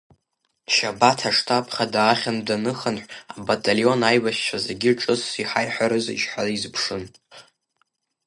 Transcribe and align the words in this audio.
Шьабаҭ 0.73 1.19
аштаб 1.29 1.65
хада 1.75 2.01
ахьынтә 2.11 2.45
даныхынҳә, 2.47 3.07
абаталион 3.37 4.01
аибашьцәа 4.09 4.57
зегьы 4.65 4.91
ҿыцс 4.99 5.25
иҳаиҳәарызеишь 5.41 6.25
ҳәа 6.31 6.43
изыԥшын. 6.55 7.03